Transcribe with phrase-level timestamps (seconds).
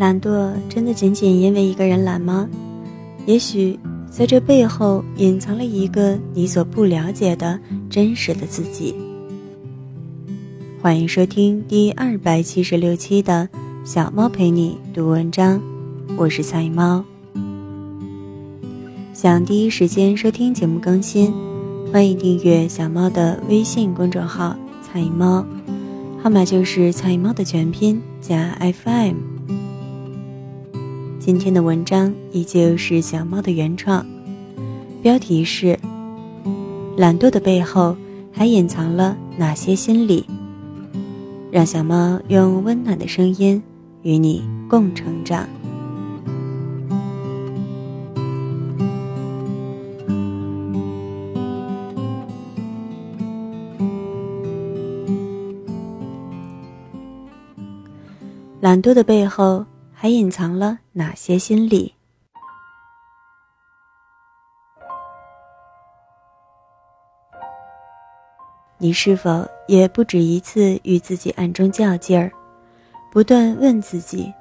[0.00, 2.48] 懒惰真的仅仅因为一个人懒吗？
[3.26, 3.78] 也许
[4.10, 8.94] 在这背后隐藏了一个你所不了解的真实的自己。
[10.80, 13.46] 欢迎收听第二百七十六期的
[13.86, 15.58] 《小猫陪你读文章》，
[16.16, 17.04] 我是菜猫。
[19.12, 21.30] 想第一时间收听节目更新，
[21.92, 25.44] 欢迎订阅小猫的微信公众号“菜猫”，
[26.24, 29.39] 号码就是“菜猫”的全拼加 FM。
[31.20, 34.04] 今天的文章依旧是小猫的原创，
[35.02, 35.78] 标题是
[36.96, 37.94] “懒惰的背后
[38.32, 40.24] 还隐藏了哪些心理”。
[41.52, 43.62] 让小猫用温暖的声音
[44.00, 45.46] 与你共成长。
[58.60, 59.66] 懒惰的背后
[60.02, 61.94] 还隐藏了哪些心理？
[68.78, 72.32] 你是否也不止一次与自己暗中较劲儿，
[73.12, 74.32] 不断问自己，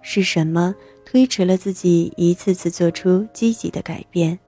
[0.00, 0.74] 是什么
[1.04, 4.38] 推迟了自己一次次做出积极的改变？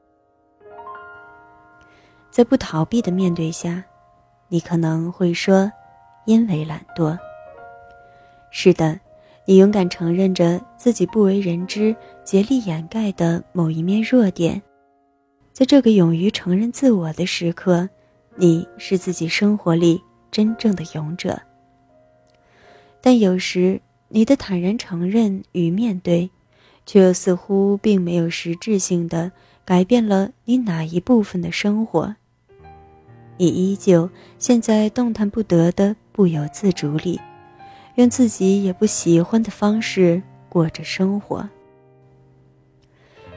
[2.31, 3.85] 在不逃避的面对下，
[4.48, 5.70] 你可能会说
[6.25, 7.19] ：“因为懒惰。”
[8.51, 8.98] 是的。
[9.47, 14.61] 你勇敢承认着自己不为人知、竭力掩盖的某一面弱点，
[15.53, 17.86] 在这个勇于承认自我的时刻，
[18.36, 21.39] 你是自己生活里真正的勇者。
[23.03, 23.78] 但有时，
[24.09, 26.31] 你的坦然承认与面对，
[26.86, 29.31] 却又似乎并没有实质性的
[29.62, 32.17] 改变了你哪一部分的生活。
[33.36, 34.08] 你依旧
[34.39, 37.20] 陷在动弹不得的不由自主里。
[37.97, 41.48] 用自己也不喜欢的方式过着生活。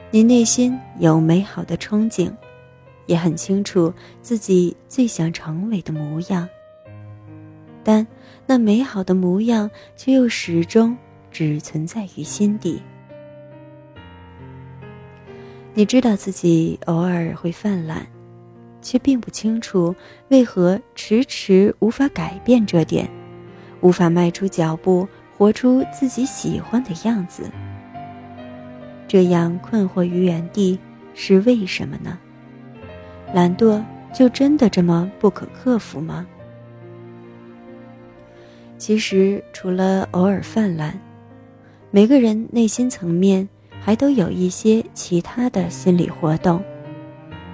[0.09, 2.31] 你内心有美好的憧憬，
[3.05, 6.47] 也很清楚自己最想成为的模样。
[7.83, 8.05] 但
[8.45, 10.97] 那美好的模样却又始终
[11.31, 12.81] 只存在于心底。
[15.73, 18.07] 你知道自己偶尔会犯懒，
[18.81, 19.95] 却并不清楚
[20.29, 23.07] 为何迟迟无法改变这点。
[23.81, 25.07] 无法迈出脚步，
[25.37, 27.49] 活出自己喜欢的样子。
[29.07, 30.77] 这样困惑于原地
[31.13, 32.17] 是为什么呢？
[33.33, 33.83] 懒惰
[34.13, 36.25] 就真的这么不可克服吗？
[38.77, 40.93] 其实，除了偶尔泛滥，
[41.89, 43.47] 每个人内心层面
[43.81, 46.63] 还都有一些其他的心理活动，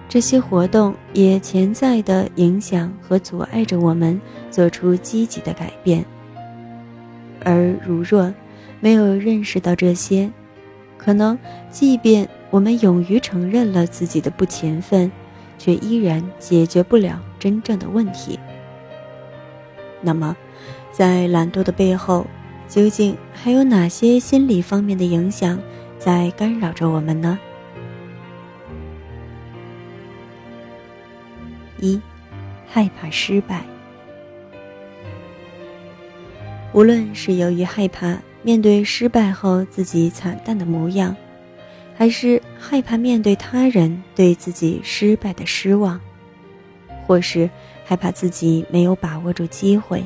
[0.09, 4.19] 这些活动也潜在的影响和阻碍着我们
[4.51, 6.03] 做出积极的改变。
[7.43, 8.33] 而如若
[8.79, 10.29] 没有认识到这些，
[10.97, 11.37] 可能
[11.69, 15.11] 即便我们勇于承认了自己的不勤奋，
[15.57, 18.39] 却依然解决不了真正的问题。
[20.01, 20.35] 那么，
[20.91, 22.27] 在懒惰的背后，
[22.67, 25.59] 究竟还有哪些心理方面的影响
[25.97, 27.39] 在干扰着我们呢？
[31.79, 31.99] 一，
[32.67, 33.72] 害怕失败。
[36.73, 41.15] 无论是由于害怕面对失败后自己惨淡的模样，
[41.95, 46.01] 还是害怕面对他人对自己失败的失望，
[47.05, 47.47] 或是
[47.85, 50.03] 害怕自己没有把握住机会，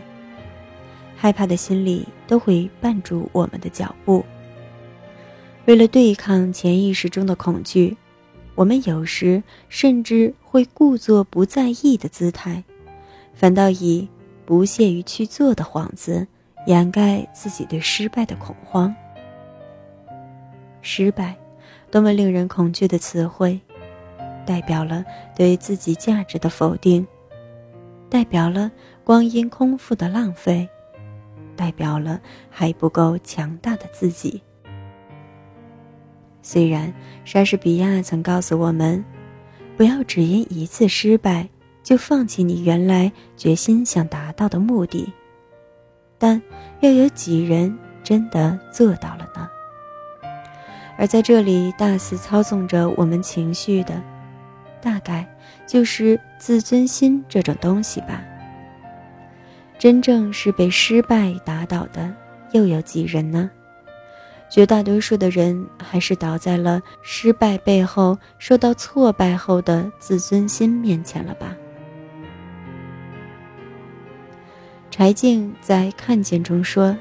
[1.16, 4.24] 害怕的心理都会绊住我们的脚步。
[5.68, 7.96] 为了对抗潜意识中的恐惧，
[8.56, 12.62] 我们有时甚至会故作不在意的姿态，
[13.34, 14.06] 反倒以
[14.46, 16.28] 不屑于去做的幌子。
[16.68, 18.94] 掩盖自己对失败的恐慌。
[20.82, 21.34] 失败，
[21.90, 23.60] 多么令人恐惧的词汇，
[24.46, 27.08] 代表了对自己价值的否定，
[28.10, 28.70] 代表了
[29.06, 30.68] 光阴空腹的浪费，
[31.56, 32.20] 代表了
[32.50, 34.42] 还不够强大的自己。
[36.42, 36.94] 虽然
[37.24, 39.04] 莎士比亚曾告诉我们，
[39.78, 41.48] 不要只因一次失败
[41.82, 45.14] 就放弃你原来决心想达到的目的。
[46.18, 46.42] 但
[46.80, 49.50] 又有几人真的做到了呢？
[50.98, 54.02] 而在这里大肆操纵着我们情绪的，
[54.82, 55.28] 大概
[55.68, 58.24] 就是自尊心这种东西吧。
[59.78, 62.12] 真正是被失败打倒的，
[62.52, 63.50] 又有几人呢？
[64.50, 71.54] 绝大多数的人还是倒在了失败背后、受到挫败后的自尊心面前了吧。
[74.98, 76.98] 柴静在《看见》中说：“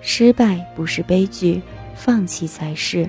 [0.00, 1.60] 失败不是悲剧，
[1.94, 3.06] 放弃才是。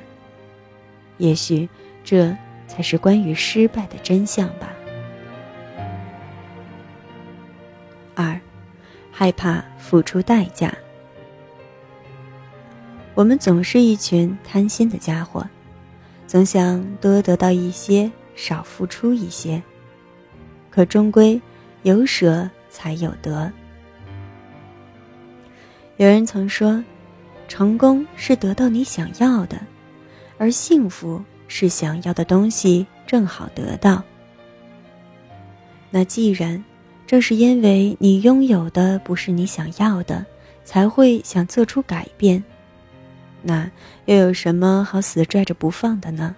[1.19, 1.69] 也许，
[2.04, 2.36] 这
[2.68, 4.74] 才是关于失败的真相吧。
[8.13, 8.38] 二，
[9.10, 10.75] 害怕付出代价。
[13.13, 15.48] 我们总是一群贪心的家伙，
[16.28, 19.63] 总想多得到一些，少付出一些。
[20.69, 21.42] 可终归，
[21.84, 23.50] 有舍才有得。
[25.95, 26.83] 有人曾说，
[27.48, 29.57] 成功是得到你想要的，
[30.38, 34.04] 而幸福是想要的东西正好得到。
[35.89, 36.62] 那既然
[37.07, 40.25] 正是因为你拥有的不是你想要的，
[40.66, 42.44] 才会想做出改变。
[43.42, 43.72] 那
[44.04, 46.36] 又有什么好死拽着不放的呢？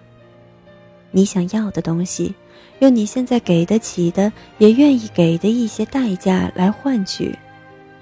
[1.10, 2.32] 你想要的东西，
[2.80, 7.36] 用你现在给得起的，也愿意给的一些代价来换取，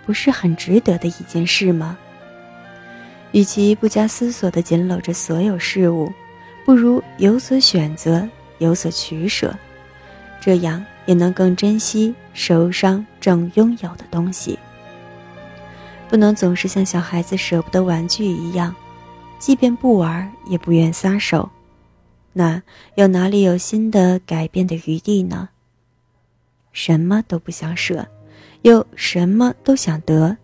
[0.05, 1.97] 不是很值得的一件事吗？
[3.32, 6.12] 与其不加思索地紧搂着所有事物，
[6.64, 8.26] 不如有所选择，
[8.58, 9.55] 有所取舍，
[10.41, 14.58] 这样也能更珍惜手上正拥有的东西。
[16.08, 18.75] 不能总是像小孩子舍不得玩具一样。
[19.38, 21.50] 即便不玩，也不愿撒手，
[22.38, 22.62] 那
[22.96, 25.48] 又哪里有新的改变的余地呢？
[26.70, 28.06] 什么都不想舍，
[28.60, 30.36] 又什么都想得，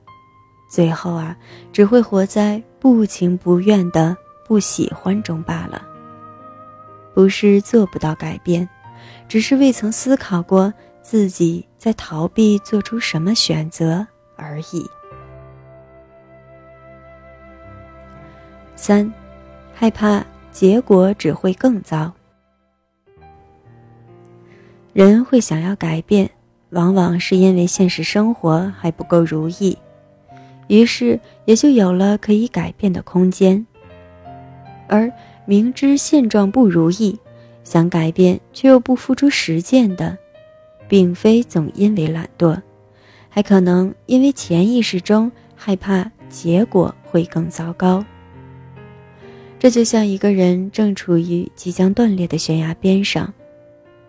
[0.70, 1.36] 最后啊，
[1.70, 4.16] 只会活在不情不愿的
[4.46, 5.86] 不喜欢中罢了。
[7.12, 8.66] 不是做不到改变，
[9.28, 10.72] 只是未曾思考过
[11.02, 14.88] 自己在逃避做出什么选择而已。
[18.76, 19.12] 三，
[19.74, 22.12] 害怕结果只会更糟。
[24.92, 26.30] 人会想要改变，
[26.70, 29.76] 往往是因为现实生活还不够如意，
[30.68, 33.66] 于是也就有了可以改变的空间。
[34.86, 35.10] 而
[35.46, 37.18] 明知现状不如意，
[37.64, 40.18] 想改变却又不付出实践的，
[40.86, 42.60] 并非总因为懒惰，
[43.30, 48.04] 还可能因为潜意识中害怕结果会更糟糕。
[49.62, 53.32] 这就像一个人正处于即将断裂的悬崖边上，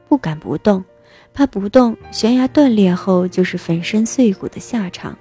[0.10, 0.84] 不敢不动，
[1.32, 5.14] 怕不动悬崖断裂后就是粉身碎骨的下场；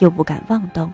[0.00, 0.92] 又不敢妄动，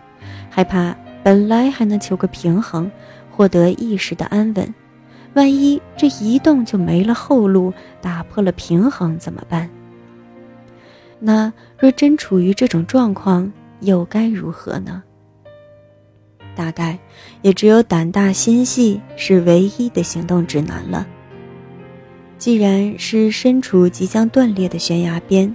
[0.50, 0.94] 害怕
[1.24, 2.90] 本来还能求个平衡，
[3.30, 4.74] 获得一时的安稳，
[5.32, 7.72] 万一这一动就没了后路，
[8.02, 9.66] 打破了平衡怎么办？
[11.18, 13.50] 那若真处于这种状况，
[13.80, 15.02] 又该如何呢？
[16.56, 16.98] 大概
[17.42, 21.06] 也只有胆大心细是唯一的行动指南了。
[22.38, 25.54] 既然是身处即将断裂的悬崖边，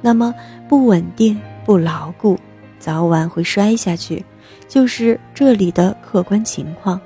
[0.00, 0.32] 那么
[0.68, 2.38] 不稳定、不牢固，
[2.78, 4.24] 早晚会摔下去，
[4.68, 7.00] 就是这里的客观情况。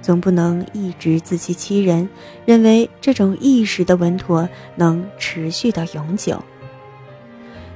[0.00, 2.08] 总不能一直自欺欺人，
[2.46, 6.42] 认为这种一时的稳妥能持续到永久。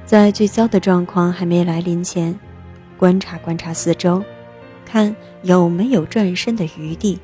[0.05, 2.37] 在最糟的状况还没来临前，
[2.97, 4.23] 观察观察四周。
[4.93, 7.17] 看有没有转身的余地，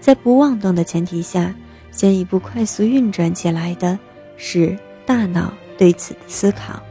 [0.00, 1.54] 在不妄动的前提下，
[1.92, 3.96] 先一步快速运转起来的
[4.36, 4.76] 是
[5.06, 6.82] 大脑对此的思考，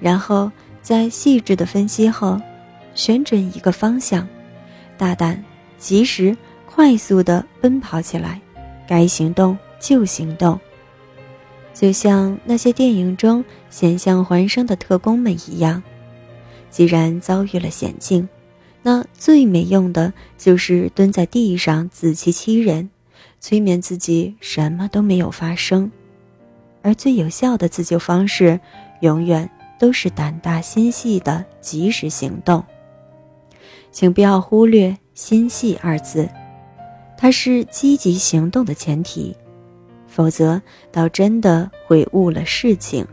[0.00, 0.50] 然后
[0.80, 2.40] 在细致的分析后，
[2.94, 4.26] 选准一个方向，
[4.96, 5.44] 大胆、
[5.76, 6.34] 及时、
[6.64, 8.40] 快速的奔跑起来，
[8.88, 10.58] 该行动就行动，
[11.74, 15.82] 就像那些电影中险象环生的特工们一样。
[16.70, 18.28] 既然遭遇了险境，
[18.82, 22.88] 那最没用的就是蹲在地上自欺欺人，
[23.40, 25.90] 催眠自己什么都没有发生。
[26.82, 28.58] 而最有效的自救方式，
[29.00, 32.64] 永远都是胆大心细的及时行动。
[33.92, 36.28] 请不要忽略“心细”二字，
[37.18, 39.36] 它是积极行动的前提，
[40.06, 43.06] 否则倒真的会误了事情。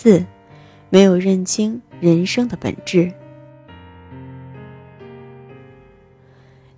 [0.00, 0.24] 四，
[0.90, 3.12] 没有认清人生的本质。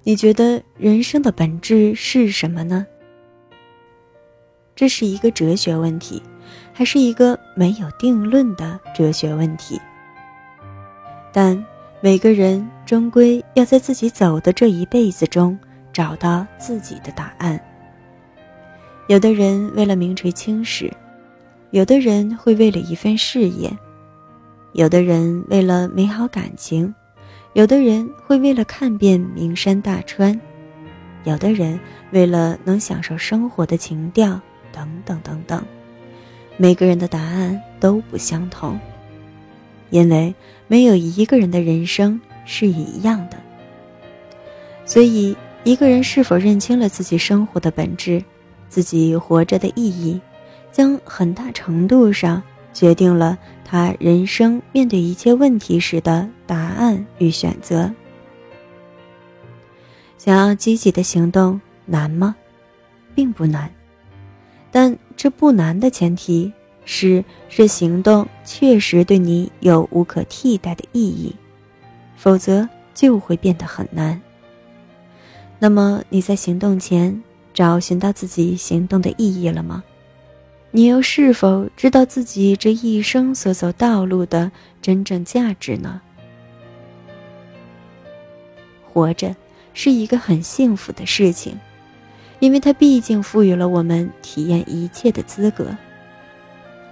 [0.02, 2.86] 你觉得人生的本质是什么呢？
[4.74, 6.22] 这是一个哲学问题，
[6.72, 9.78] 还是一个没有定论的哲学问题？
[11.30, 11.62] 但
[12.00, 15.58] 每个人终归要在自己走的这一辈子中
[15.92, 17.62] 找到自己的答案。
[19.08, 20.90] 有的人为了名垂青史。
[21.72, 23.70] 有的人会为了一份事业，
[24.72, 26.92] 有的人为了美好感情，
[27.52, 30.38] 有的人会为了看遍名山大川，
[31.22, 31.78] 有的人
[32.10, 34.40] 为了能享受生活的情调，
[34.72, 35.62] 等等等等。
[36.56, 38.78] 每个人的答案都不相同，
[39.90, 40.34] 因为
[40.66, 43.36] 没有一个人的人生是一样的。
[44.84, 48.20] 所以，一个人是否认清了自己生活的本质，
[48.68, 50.20] 自己活着的意义，
[50.80, 57.92] 将很大程度上决定了他人生面对一切问题时的答案与选择。
[60.16, 62.34] 想要积极的行动难吗？
[63.14, 63.70] 并不难，
[64.70, 66.50] 但这不难的前提
[66.86, 71.36] 是这行动确实对你有无可替代的意义，
[72.16, 74.18] 否则就会变得很难。
[75.58, 77.22] 那么你在行动前
[77.52, 79.84] 找寻到自己行动的意义了吗？
[80.70, 84.50] 你又是否知道自己这一生所走道路的
[84.80, 86.00] 真正价值呢？
[88.84, 89.34] 活着
[89.74, 91.58] 是一个很幸福的事情，
[92.38, 95.76] 因为它毕竟赋予了我们体验一切的资格。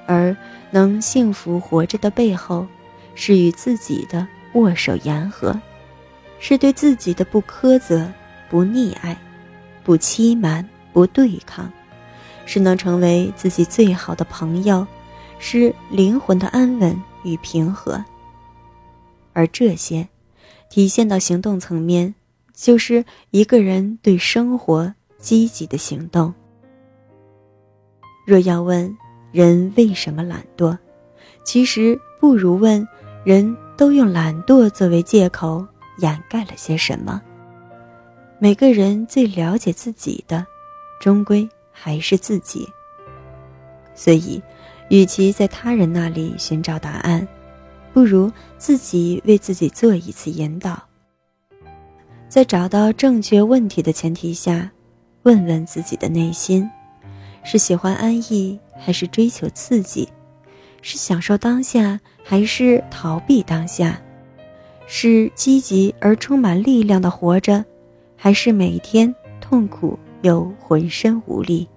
[0.06, 0.36] 而
[0.70, 2.66] 能幸福活着的背后，
[3.14, 5.60] 是与自己的握手言和，
[6.40, 8.10] 是对自己的不苛责。
[8.50, 9.14] 不溺爱，
[9.84, 11.70] 不欺瞒，不对抗，
[12.48, 14.86] 是能成为自己最好的朋友，
[15.38, 18.02] 是灵魂的安稳与平和。
[19.34, 20.08] 而这些，
[20.70, 22.14] 体现到行动层面，
[22.54, 26.32] 就是一个人对生活积极的行动。
[28.26, 28.96] 若要问
[29.30, 30.76] 人为什么懒惰，
[31.44, 32.88] 其实不如问
[33.24, 35.62] 人都用懒惰作为借口
[35.98, 37.20] 掩盖了些什么。
[38.38, 40.46] 每个人最了解自己的，
[40.98, 41.46] 终归
[41.80, 42.68] 还是自己。
[43.94, 44.42] 所以，
[44.88, 47.26] 与其在他人那里寻找答案，
[47.92, 50.80] 不如自己为自己做一次引导。
[52.28, 54.70] 在找到正确问题的前提下，
[55.22, 56.68] 问问自己的内心：
[57.42, 60.08] 是喜欢安逸，还是追求刺激？
[60.82, 64.00] 是享受当下，还是逃避当下？
[64.86, 67.64] 是积极而充满力量的活着？
[68.16, 71.68] 还是每天痛苦又浑身无力，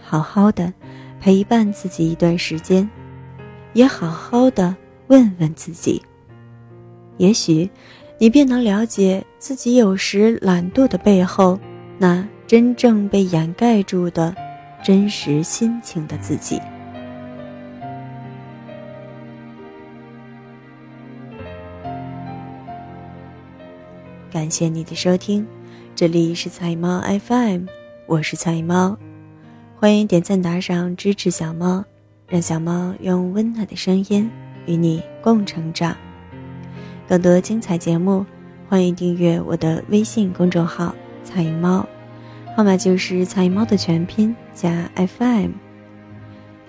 [0.00, 0.72] 好好的
[1.20, 2.88] 陪伴自己一段时间，
[3.72, 4.76] 也好好的
[5.08, 6.00] 问问自己。
[7.16, 7.70] 也许，
[8.18, 11.58] 你便能了解自己有时懒惰的背后，
[11.98, 14.34] 那真正被掩盖住的
[14.84, 16.60] 真实心情的自己。
[24.30, 25.46] 感谢你的收听，
[25.96, 27.64] 这里是彩猫 FM，
[28.04, 28.98] 我是彩猫，
[29.80, 31.82] 欢迎点赞打赏支持小猫，
[32.28, 34.30] 让小猫用温暖的声音
[34.66, 35.96] 与你共成长。
[37.08, 38.26] 更多精彩节目，
[38.68, 41.88] 欢迎订阅我的微信公众号“彩猫”，
[42.54, 45.52] 号码就是彩猫的全拼加 FM。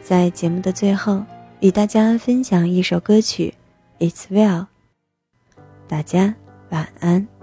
[0.01, 1.21] 在节目的最后，
[1.59, 3.53] 与大家分享一首歌曲
[4.09, 4.61] 《It's Well》，
[5.85, 6.33] 大家
[6.69, 7.36] 晚安。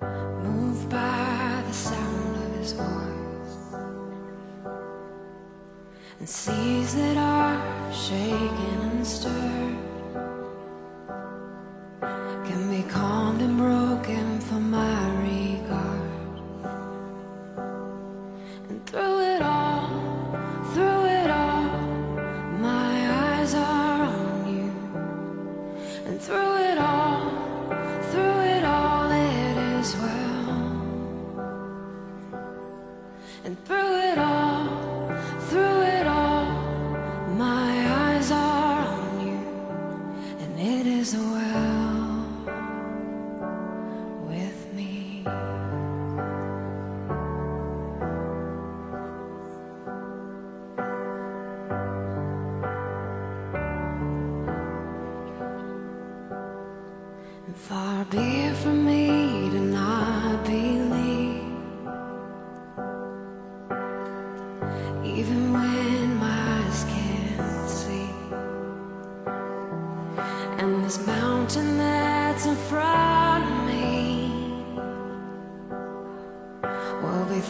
[0.00, 3.14] Moved by the sound of his voice
[6.18, 9.93] And seas that are shaken and stirred.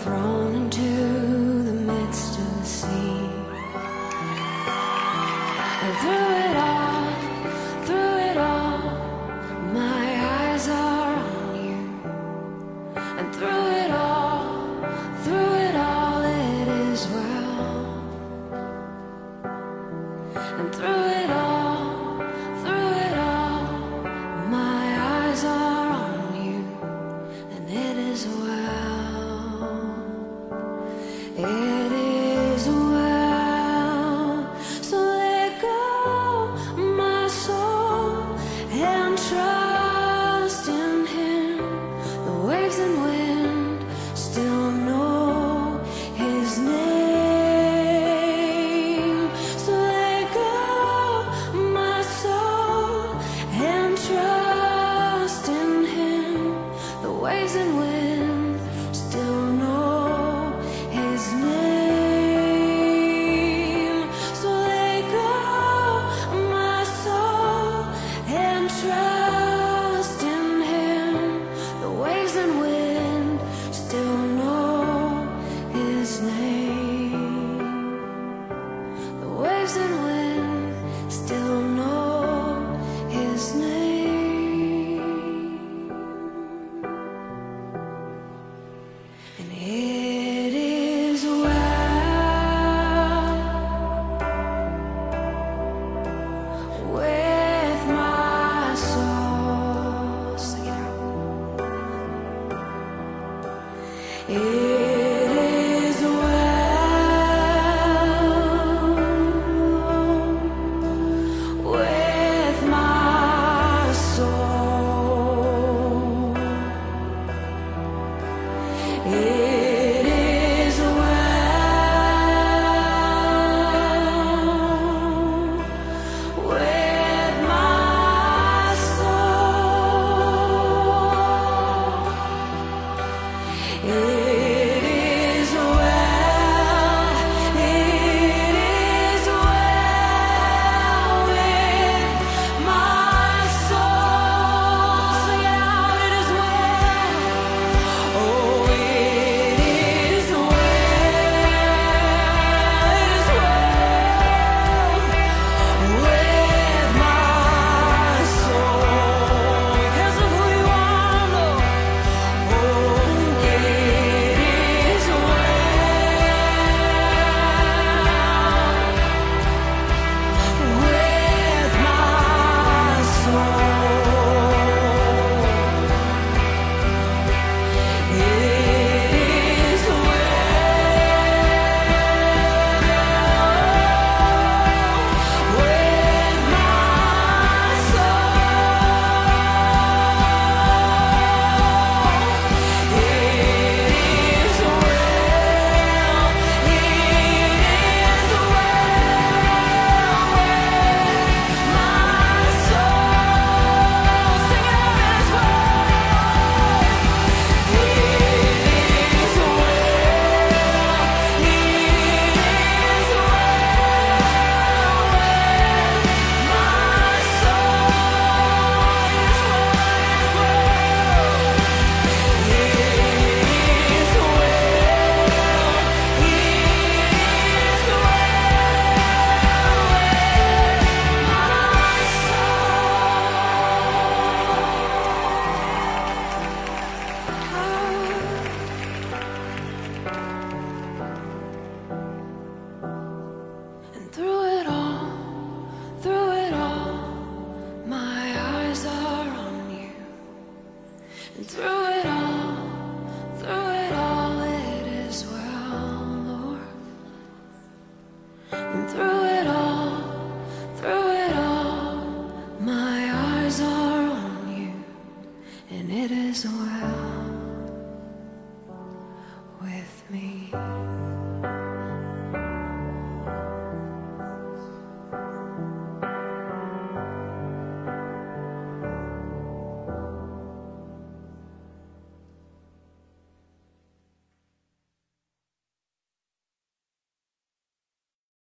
[0.03, 1.44] Thrown into